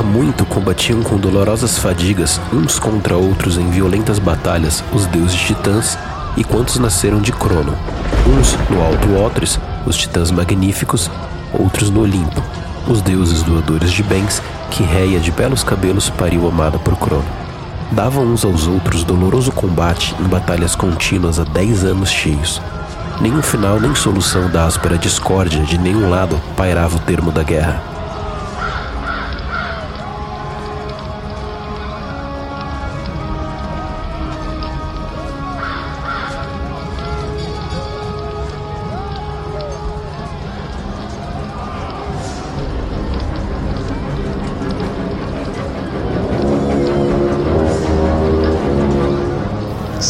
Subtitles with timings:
[0.00, 5.98] Há muito combatiam com dolorosas fadigas uns contra outros em violentas batalhas os deuses titãs
[6.38, 7.76] e quantos nasceram de Crono.
[8.26, 11.10] Uns no Alto Otris, os titãs magníficos,
[11.52, 12.42] outros no Olimpo,
[12.88, 17.28] os deuses doadores de bens que Reia de belos cabelos pariu amada por Crono.
[17.92, 22.58] Davam uns aos outros doloroso combate em batalhas contínuas há dez anos cheios.
[23.20, 27.89] Nenhum final nem solução da áspera discórdia de nenhum lado pairava o termo da guerra.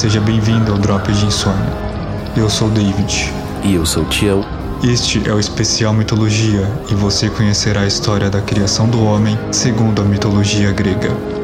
[0.01, 1.75] Seja bem-vindo ao Drop de Insônia.
[2.35, 3.31] Eu sou David.
[3.63, 4.43] E eu sou Tião.
[4.83, 10.01] Este é o especial Mitologia e você conhecerá a história da criação do homem segundo
[10.01, 11.40] a mitologia grega.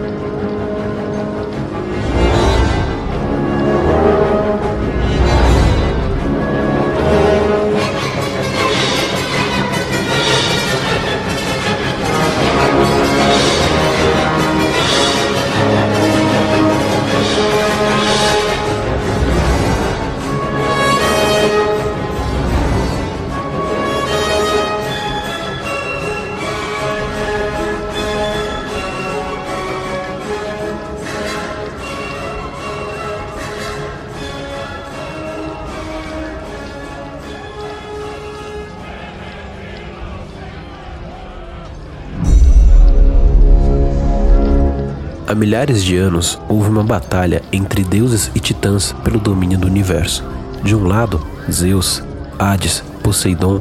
[45.37, 50.25] Milhares de anos houve uma batalha entre deuses e titãs pelo domínio do universo.
[50.63, 52.03] De um lado, Zeus,
[52.39, 53.61] Hades, Poseidon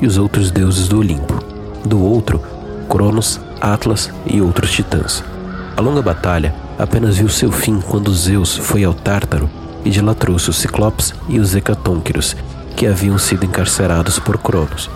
[0.00, 1.34] e os outros deuses do Olimpo.
[1.84, 2.40] Do outro,
[2.88, 5.24] Cronos, Atlas e outros titãs.
[5.76, 9.50] A longa batalha apenas viu seu fim quando Zeus foi ao Tártaro
[9.84, 12.36] e de lá trouxe os Ciclopes e os Hecatônquiros,
[12.76, 14.90] que haviam sido encarcerados por Cronos.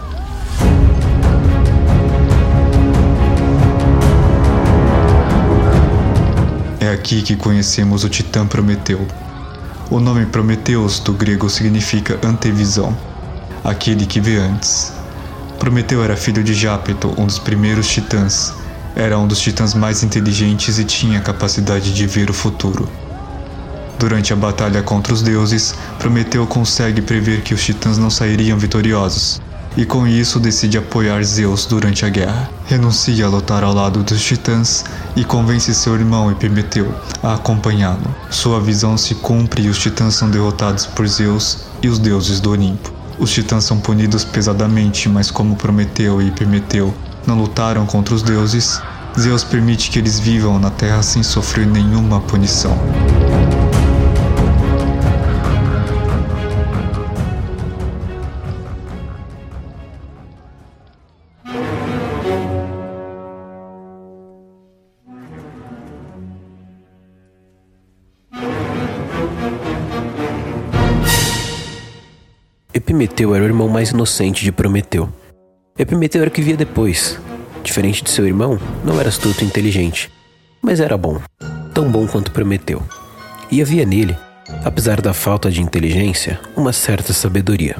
[6.81, 9.07] É aqui que conhecemos o titã Prometeu.
[9.91, 12.97] O nome Prometeus do grego significa antevisão,
[13.63, 14.91] aquele que vê antes.
[15.59, 18.55] Prometeu era filho de Jápeto, um dos primeiros titãs.
[18.97, 22.89] Era um dos titãs mais inteligentes e tinha a capacidade de ver o futuro.
[23.99, 29.39] Durante a batalha contra os deuses, Prometeu consegue prever que os titãs não sairiam vitoriosos,
[29.77, 32.51] e com isso decide apoiar Zeus durante a guerra.
[32.67, 34.85] Renuncia a lutar ao lado dos titãs
[35.17, 38.15] e convence seu irmão Epimeteu a acompanhá-lo.
[38.31, 42.51] Sua visão se cumpre e os titãs são derrotados por Zeus e os deuses do
[42.51, 42.93] Olimpo.
[43.19, 46.95] Os titãs são punidos pesadamente, mas como Prometeu e Epimeteu
[47.27, 48.81] não lutaram contra os deuses,
[49.19, 52.79] Zeus permite que eles vivam na Terra sem sofrer nenhuma punição.
[72.73, 75.09] Epimeteu era o irmão mais inocente de Prometeu.
[75.77, 77.19] Epimeteu era o que via depois.
[77.65, 80.09] Diferente de seu irmão, não era astuto e inteligente,
[80.63, 81.21] mas era bom,
[81.75, 82.81] tão bom quanto Prometeu.
[83.51, 84.17] E havia nele,
[84.65, 87.77] apesar da falta de inteligência, uma certa sabedoria.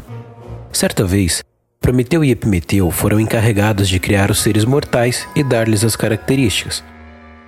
[0.73, 1.45] Certa vez,
[1.81, 6.83] Prometeu e Epimeteu foram encarregados de criar os seres mortais e dar-lhes as características.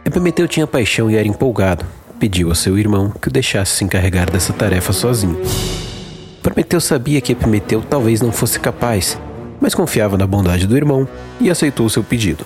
[0.05, 1.85] Epimeteu tinha paixão e era empolgado.
[2.21, 5.41] Pediu a seu irmão que o deixasse se encarregar dessa tarefa sozinho.
[6.53, 9.19] Prometeu sabia que Epimeteu talvez não fosse capaz,
[9.59, 11.09] mas confiava na bondade do irmão
[11.41, 12.45] e aceitou seu pedido.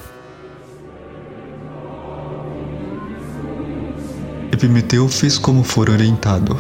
[4.53, 6.57] Epimeteu fez como for orientado.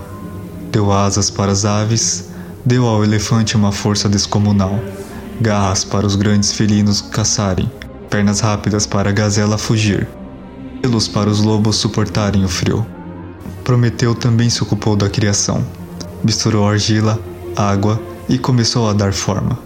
[0.72, 2.30] Deu asas para as aves,
[2.64, 4.80] deu ao elefante uma força descomunal,
[5.40, 7.70] garras para os grandes felinos caçarem,
[8.10, 10.08] pernas rápidas para a gazela fugir,
[10.82, 12.84] pelos para os lobos suportarem o frio.
[13.62, 15.64] Prometeu também se ocupou da criação
[16.26, 17.20] misturou argila,
[17.56, 19.58] água e começou a dar forma.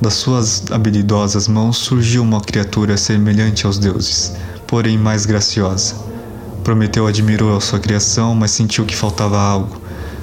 [0.00, 4.32] Das suas habilidosas mãos surgiu uma criatura semelhante aos deuses,
[4.66, 5.96] porém mais graciosa.
[6.62, 9.80] Prometeu admirou a sua criação, mas sentiu que faltava algo.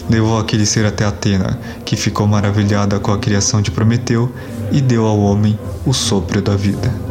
[0.10, 4.32] Levou aquele ser até Atena, que ficou maravilhada com a criação de Prometeu
[4.72, 7.05] e deu ao homem o sopro da vida.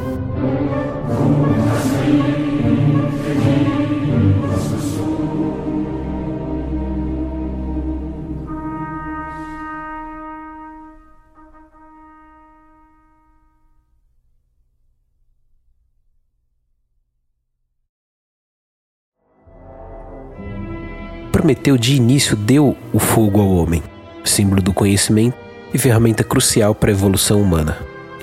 [21.44, 23.82] Prometeu de início deu o fogo ao homem,
[24.24, 25.36] símbolo do conhecimento
[25.74, 27.76] e ferramenta crucial para a evolução humana.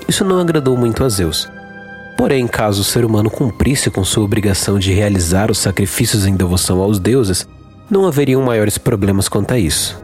[0.08, 1.48] Isso não agradou muito a Zeus.
[2.18, 6.80] Porém, caso o ser humano cumprisse com sua obrigação de realizar os sacrifícios em devoção
[6.80, 7.46] aos deuses,
[7.88, 10.02] não haveriam maiores problemas quanto a isso.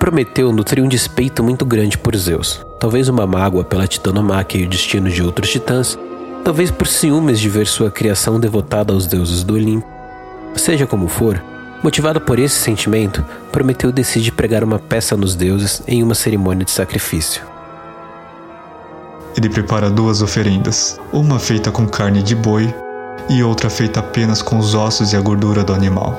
[0.00, 4.68] Prometeu nutria um despeito muito grande por Zeus, talvez uma mágoa pela titanomáquia e o
[4.68, 5.96] destino de outros titãs,
[6.46, 9.84] talvez por ciúmes de ver sua criação devotada aos deuses do Olimpo.
[10.54, 11.42] Seja como for,
[11.82, 16.70] motivado por esse sentimento, Prometeu decide pregar uma peça nos deuses em uma cerimônia de
[16.70, 17.42] sacrifício.
[19.36, 22.72] Ele prepara duas oferendas, uma feita com carne de boi
[23.28, 26.16] e outra feita apenas com os ossos e a gordura do animal.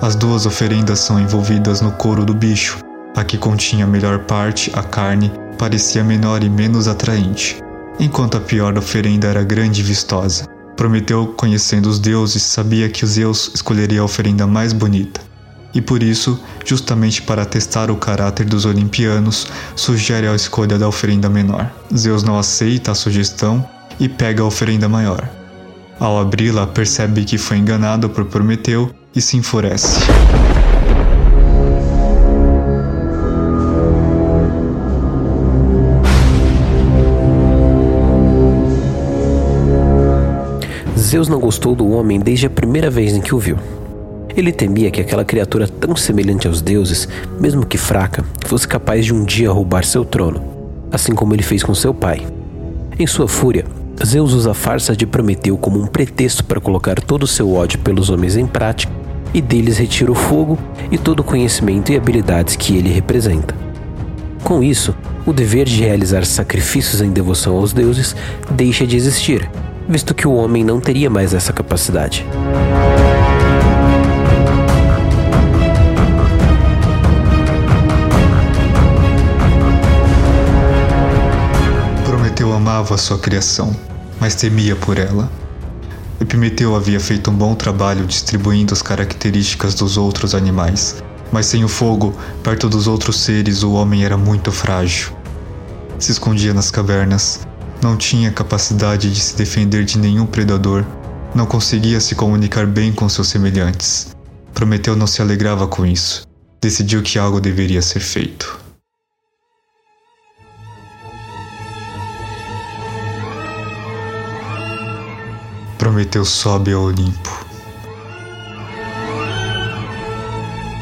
[0.00, 2.78] As duas oferendas são envolvidas no couro do bicho.
[3.14, 7.62] A que continha a melhor parte, a carne, parecia menor e menos atraente,
[8.02, 10.48] enquanto a pior oferenda era grande e vistosa.
[10.76, 15.20] Prometeu, conhecendo os deuses, sabia que Zeus escolheria a oferenda mais bonita.
[15.72, 19.46] E por isso, justamente para testar o caráter dos olimpianos,
[19.76, 21.70] sugere a escolha da oferenda menor.
[21.96, 23.64] Zeus não aceita a sugestão
[24.00, 25.30] e pega a oferenda maior.
[26.00, 30.00] Ao abri-la, percebe que foi enganado por Prometeu e se enfurece.
[41.12, 43.58] Zeus não gostou do homem desde a primeira vez em que o viu.
[44.34, 47.06] Ele temia que aquela criatura tão semelhante aos deuses,
[47.38, 50.42] mesmo que fraca, fosse capaz de um dia roubar seu trono,
[50.90, 52.26] assim como ele fez com seu pai.
[52.98, 53.66] Em sua fúria,
[54.02, 57.80] Zeus usa a farsa de Prometeu como um pretexto para colocar todo o seu ódio
[57.80, 58.90] pelos homens em prática
[59.34, 60.58] e deles retira o fogo
[60.90, 63.54] e todo o conhecimento e habilidades que ele representa.
[64.42, 68.16] Com isso, o dever de realizar sacrifícios em devoção aos deuses
[68.50, 69.46] deixa de existir
[69.88, 72.26] visto que o homem não teria mais essa capacidade.
[82.04, 83.74] Prometeu amava sua criação,
[84.20, 85.30] mas temia por ela.
[86.20, 91.02] Epimeteu havia feito um bom trabalho distribuindo as características dos outros animais,
[91.32, 92.14] mas sem o fogo,
[92.44, 95.10] perto dos outros seres, o homem era muito frágil.
[95.98, 97.40] Se escondia nas cavernas,
[97.82, 100.84] não tinha capacidade de se defender de nenhum predador,
[101.34, 104.14] não conseguia se comunicar bem com seus semelhantes.
[104.54, 106.24] Prometeu não se alegrava com isso.
[106.60, 108.60] Decidiu que algo deveria ser feito.
[115.76, 117.42] Prometeu sobe ao Olimpo.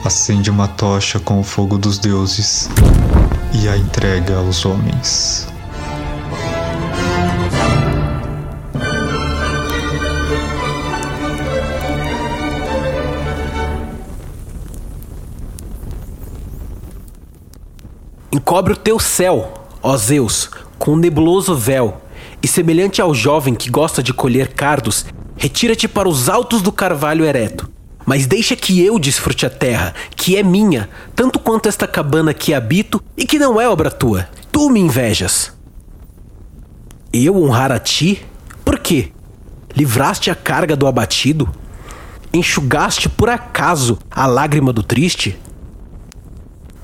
[0.05, 2.69] Acende uma tocha com o fogo dos deuses
[3.55, 5.50] e a entrega aos homens.
[18.51, 22.03] Encobre o teu céu, ó Zeus, com um nebuloso véu,
[22.43, 27.25] e semelhante ao jovem que gosta de colher cardos, retira-te para os altos do carvalho
[27.25, 27.71] ereto.
[28.05, 32.53] Mas deixa que eu desfrute a terra, que é minha, tanto quanto esta cabana que
[32.53, 34.29] habito e que não é obra tua.
[34.51, 35.53] Tu me invejas.
[37.13, 38.27] Eu honrar a ti?
[38.65, 39.13] Por quê?
[39.77, 41.49] Livraste a carga do abatido?
[42.33, 45.39] Enxugaste por acaso a lágrima do triste?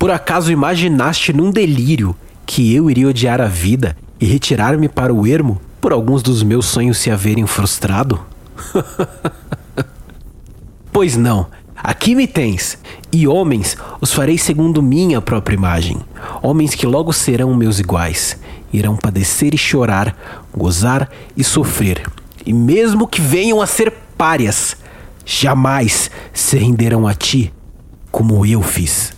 [0.07, 2.15] Por acaso imaginaste num delírio
[2.47, 6.67] que eu iria odiar a vida e retirar-me para o ermo por alguns dos meus
[6.67, 8.21] sonhos se haverem frustrado?
[10.93, 12.79] pois não, aqui me tens,
[13.11, 15.99] e homens os farei segundo minha própria imagem,
[16.41, 18.39] homens que logo serão meus iguais,
[18.73, 20.17] irão padecer e chorar,
[20.57, 22.09] gozar e sofrer,
[22.47, 24.77] e mesmo que venham a ser párias,
[25.25, 27.53] jamais se renderão a ti
[28.13, 29.16] como eu fiz.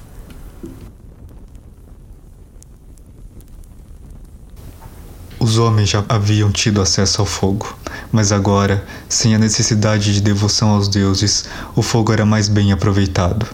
[5.40, 7.72] Os homens já haviam tido acesso ao fogo,
[8.10, 11.44] mas agora, sem a necessidade de devoção aos deuses,
[11.76, 13.46] o fogo era mais bem aproveitado.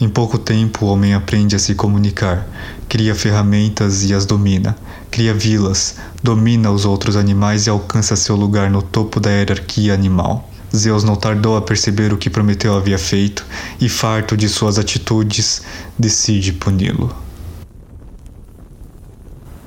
[0.00, 2.48] Em pouco tempo, o homem aprende a se comunicar,
[2.88, 4.74] cria ferramentas e as domina,
[5.10, 10.48] cria vilas, domina os outros animais e alcança seu lugar no topo da hierarquia animal.
[10.74, 13.44] Zeus não tardou a perceber o que Prometeu havia feito
[13.78, 15.60] e, farto de suas atitudes,
[15.98, 17.14] decide puni-lo.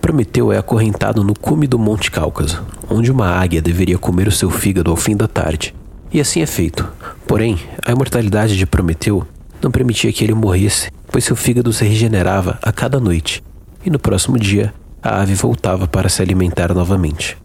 [0.03, 4.49] Prometeu é acorrentado no cume do Monte Cáucaso, onde uma águia deveria comer o seu
[4.49, 5.73] fígado ao fim da tarde.
[6.11, 6.85] E assim é feito.
[7.25, 9.25] Porém, a imortalidade de Prometeu
[9.61, 13.41] não permitia que ele morresse, pois seu fígado se regenerava a cada noite,
[13.85, 17.37] e no próximo dia a ave voltava para se alimentar novamente.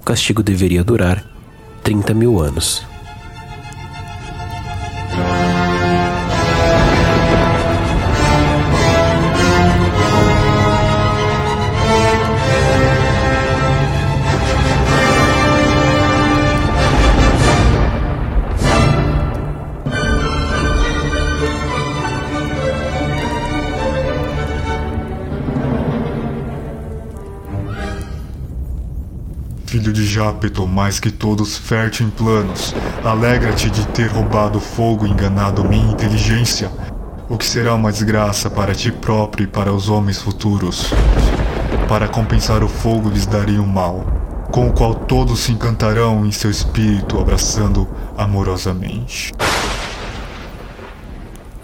[0.00, 1.22] O castigo deveria durar
[1.82, 2.82] 30 mil anos.
[30.26, 35.92] Jápeto, mais que todos fértil em planos, alegra-te de ter roubado fogo e enganado minha
[35.92, 36.68] inteligência,
[37.28, 40.90] o que será uma desgraça para ti próprio e para os homens futuros.
[41.88, 44.04] Para compensar o fogo lhes daria um mal,
[44.50, 47.86] com o qual todos se encantarão em seu espírito, abraçando
[48.18, 49.32] amorosamente.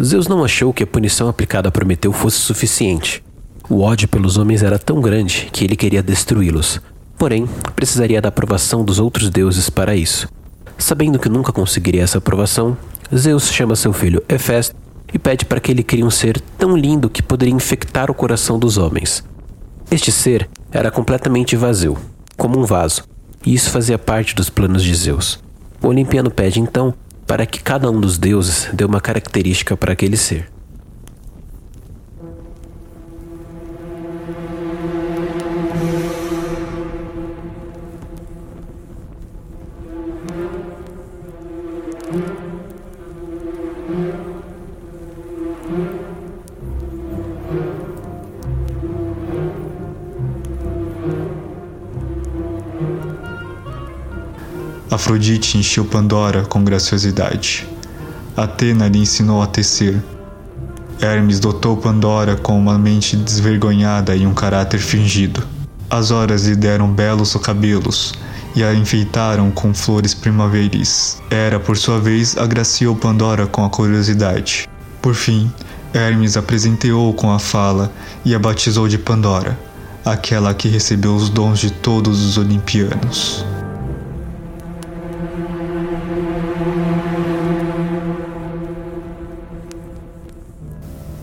[0.00, 3.24] Zeus não achou que a punição aplicada a Prometeu fosse suficiente.
[3.68, 6.80] O ódio pelos homens era tão grande que ele queria destruí-los.
[7.18, 10.28] Porém, precisaria da aprovação dos outros deuses para isso.
[10.76, 12.76] Sabendo que nunca conseguiria essa aprovação,
[13.14, 14.74] Zeus chama seu filho Hefesto
[15.12, 18.58] e pede para que ele crie um ser tão lindo que poderia infectar o coração
[18.58, 19.22] dos homens.
[19.90, 21.96] Este ser era completamente vazio,
[22.36, 23.04] como um vaso,
[23.44, 25.38] e isso fazia parte dos planos de Zeus.
[25.82, 26.94] O Olimpiano pede então
[27.26, 30.51] para que cada um dos deuses dê uma característica para aquele ser.
[54.90, 57.66] Afrodite encheu Pandora com graciosidade.
[58.36, 60.02] Atena lhe ensinou a tecer.
[61.00, 65.42] Hermes dotou Pandora com uma mente desvergonhada e um caráter fingido.
[65.88, 68.14] As horas lhe deram belos cabelos
[68.54, 71.20] e a enfeitaram com flores primaveris.
[71.30, 74.68] Hera, por sua vez, agraciou Pandora com a curiosidade.
[75.00, 75.50] Por fim,
[75.94, 77.92] Hermes a presenteou com a fala
[78.24, 79.58] e a batizou de Pandora,
[80.04, 83.44] aquela que recebeu os dons de todos os olimpianos.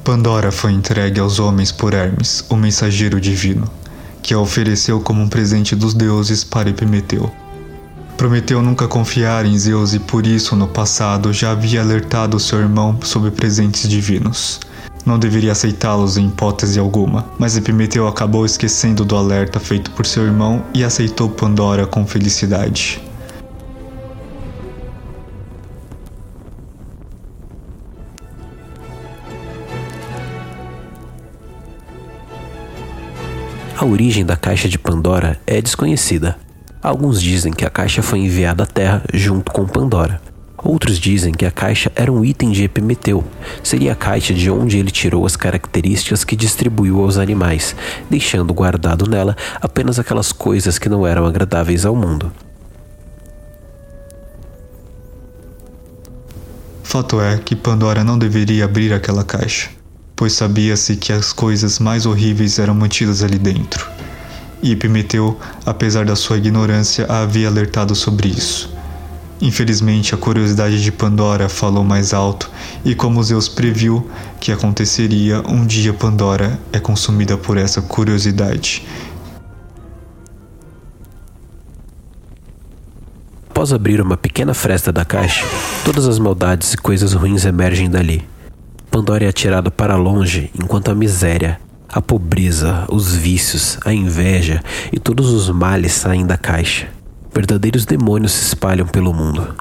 [0.03, 3.69] Pandora foi entregue aos homens por Hermes, o mensageiro divino,
[4.23, 7.31] que a ofereceu como um presente dos deuses para Epimeteu.
[8.17, 12.97] Prometeu nunca confiar em Zeus e por isso no passado já havia alertado seu irmão
[13.03, 14.59] sobre presentes divinos.
[15.05, 20.25] Não deveria aceitá-los em hipótese alguma, mas Epimeteu acabou esquecendo do alerta feito por seu
[20.25, 23.01] irmão e aceitou Pandora com felicidade.
[33.79, 36.37] A origem da caixa de Pandora é desconhecida.
[36.83, 40.21] Alguns dizem que a caixa foi enviada à Terra junto com Pandora.
[40.63, 43.23] Outros dizem que a caixa era um item de Epimeteu.
[43.63, 47.75] Seria a caixa de onde ele tirou as características que distribuiu aos animais,
[48.09, 52.31] deixando guardado nela apenas aquelas coisas que não eram agradáveis ao mundo.
[56.83, 59.79] Fato é que Pandora não deveria abrir aquela caixa
[60.19, 63.87] pois sabia-se que as coisas mais horríveis eram mantidas ali dentro.
[64.61, 68.69] E Epimeteu, apesar da sua ignorância, a havia alertado sobre isso.
[69.41, 72.51] Infelizmente, a curiosidade de Pandora falou mais alto,
[72.83, 78.85] e como Zeus previu que aconteceria, um dia Pandora é consumida por essa curiosidade.
[83.49, 85.45] Após abrir uma pequena fresta da caixa,
[85.85, 88.27] todas as maldades e coisas ruins emergem dali.
[88.91, 94.99] Pandora é atirada para longe enquanto a miséria, a pobreza, os vícios, a inveja e
[94.99, 96.98] todos os males saem da caixa.
[97.33, 99.55] Verdadeiros demônios se espalham pelo mundo.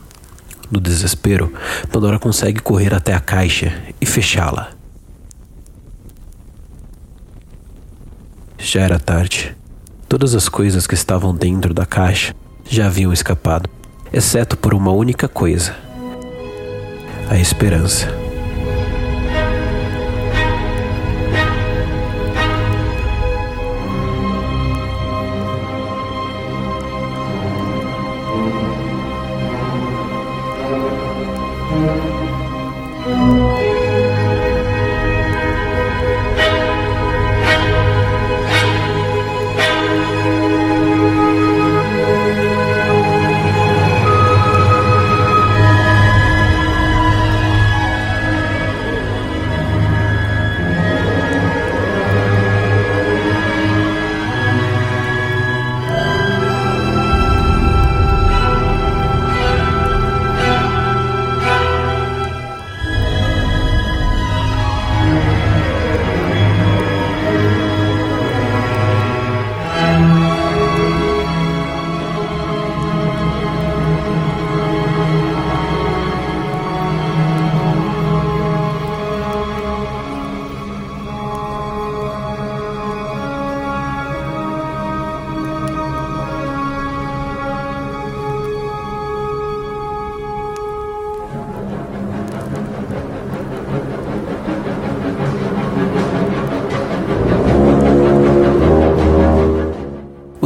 [0.70, 1.52] No desespero,
[1.90, 4.70] Pandora consegue correr até a caixa e fechá-la.
[8.58, 9.56] Já era tarde.
[10.08, 12.34] Todas as coisas que estavam dentro da caixa
[12.68, 13.70] já haviam escapado,
[14.12, 15.74] exceto por uma única coisa:
[17.30, 18.27] a esperança.
[31.70, 33.67] Música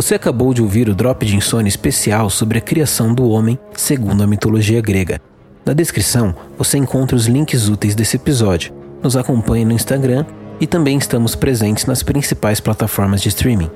[0.03, 4.25] Você acabou de ouvir o Drop de Insônia especial sobre a criação do homem segundo
[4.25, 5.21] a mitologia grega.
[5.65, 8.75] Na descrição você encontra os links úteis desse episódio.
[9.01, 10.27] Nos acompanhe no Instagram
[10.61, 13.71] e também estamos presentes nas principais plataformas de streaming.